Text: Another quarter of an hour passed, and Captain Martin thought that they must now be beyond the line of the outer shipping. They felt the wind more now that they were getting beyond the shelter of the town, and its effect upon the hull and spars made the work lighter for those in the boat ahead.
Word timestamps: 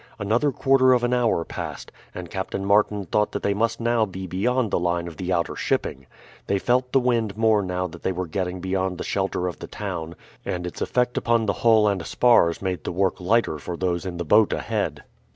Another 0.17 0.51
quarter 0.51 0.93
of 0.93 1.03
an 1.03 1.13
hour 1.13 1.45
passed, 1.45 1.91
and 2.15 2.31
Captain 2.31 2.65
Martin 2.65 3.05
thought 3.05 3.33
that 3.33 3.43
they 3.43 3.53
must 3.53 3.79
now 3.79 4.03
be 4.03 4.25
beyond 4.25 4.71
the 4.71 4.79
line 4.79 5.07
of 5.07 5.15
the 5.17 5.31
outer 5.31 5.55
shipping. 5.55 6.07
They 6.47 6.57
felt 6.57 6.91
the 6.91 6.99
wind 6.99 7.37
more 7.37 7.61
now 7.61 7.85
that 7.85 8.01
they 8.01 8.11
were 8.11 8.25
getting 8.25 8.61
beyond 8.61 8.97
the 8.97 9.03
shelter 9.03 9.45
of 9.47 9.59
the 9.59 9.67
town, 9.67 10.15
and 10.43 10.65
its 10.65 10.81
effect 10.81 11.17
upon 11.19 11.45
the 11.45 11.53
hull 11.61 11.87
and 11.87 12.03
spars 12.03 12.63
made 12.63 12.83
the 12.83 12.91
work 12.91 13.21
lighter 13.21 13.59
for 13.59 13.77
those 13.77 14.03
in 14.03 14.17
the 14.17 14.25
boat 14.25 14.53
ahead. 14.53 15.03